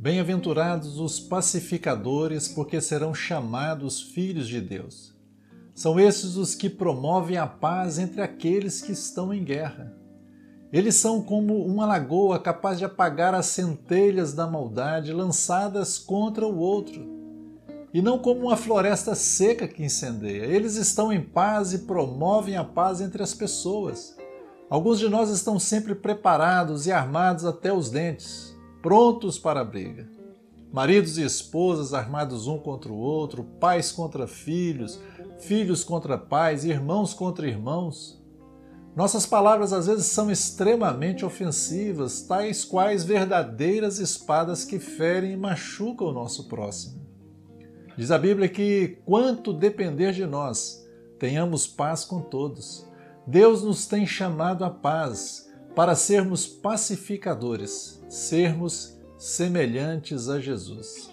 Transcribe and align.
Bem-aventurados 0.00 1.00
os 1.00 1.18
pacificadores, 1.18 2.46
porque 2.46 2.80
serão 2.80 3.12
chamados 3.12 4.00
filhos 4.00 4.46
de 4.46 4.60
Deus. 4.60 5.12
São 5.74 5.98
esses 5.98 6.36
os 6.36 6.54
que 6.54 6.70
promovem 6.70 7.36
a 7.36 7.48
paz 7.48 7.98
entre 7.98 8.22
aqueles 8.22 8.80
que 8.80 8.92
estão 8.92 9.34
em 9.34 9.42
guerra. 9.42 9.92
Eles 10.72 10.94
são 10.94 11.20
como 11.20 11.66
uma 11.66 11.84
lagoa 11.84 12.38
capaz 12.38 12.78
de 12.78 12.84
apagar 12.84 13.34
as 13.34 13.46
centelhas 13.46 14.32
da 14.32 14.46
maldade 14.46 15.12
lançadas 15.12 15.98
contra 15.98 16.46
o 16.46 16.56
outro, 16.56 17.04
e 17.92 18.00
não 18.00 18.20
como 18.20 18.42
uma 18.42 18.56
floresta 18.56 19.16
seca 19.16 19.66
que 19.66 19.82
incendeia. 19.82 20.44
Eles 20.44 20.76
estão 20.76 21.12
em 21.12 21.20
paz 21.20 21.72
e 21.72 21.78
promovem 21.80 22.56
a 22.56 22.62
paz 22.62 23.00
entre 23.00 23.20
as 23.20 23.34
pessoas. 23.34 24.16
Alguns 24.70 25.00
de 25.00 25.08
nós 25.08 25.28
estão 25.28 25.58
sempre 25.58 25.96
preparados 25.96 26.86
e 26.86 26.92
armados 26.92 27.44
até 27.44 27.72
os 27.72 27.90
dentes 27.90 28.56
prontos 28.82 29.38
para 29.38 29.60
a 29.60 29.64
briga. 29.64 30.08
Maridos 30.72 31.16
e 31.16 31.22
esposas 31.22 31.94
armados 31.94 32.46
um 32.46 32.58
contra 32.58 32.92
o 32.92 32.96
outro, 32.96 33.42
pais 33.42 33.90
contra 33.90 34.26
filhos, 34.26 35.00
filhos 35.40 35.82
contra 35.82 36.18
pais, 36.18 36.64
irmãos 36.64 37.14
contra 37.14 37.48
irmãos. 37.48 38.22
Nossas 38.94 39.24
palavras 39.24 39.72
às 39.72 39.86
vezes 39.86 40.06
são 40.06 40.30
extremamente 40.30 41.24
ofensivas, 41.24 42.22
tais 42.22 42.64
quais 42.64 43.04
verdadeiras 43.04 43.98
espadas 43.98 44.64
que 44.64 44.78
ferem 44.78 45.32
e 45.32 45.36
machucam 45.36 46.08
o 46.08 46.12
nosso 46.12 46.48
próximo. 46.48 47.06
Diz 47.96 48.10
a 48.10 48.18
Bíblia 48.18 48.48
que, 48.48 48.98
quanto 49.04 49.52
depender 49.52 50.12
de 50.12 50.26
nós, 50.26 50.86
tenhamos 51.18 51.66
paz 51.66 52.04
com 52.04 52.20
todos. 52.20 52.86
Deus 53.26 53.62
nos 53.62 53.86
tem 53.86 54.06
chamado 54.06 54.64
à 54.64 54.70
paz 54.70 55.47
para 55.78 55.94
sermos 55.94 56.44
pacificadores, 56.44 58.02
sermos 58.08 58.98
semelhantes 59.16 60.28
a 60.28 60.40
Jesus. 60.40 61.08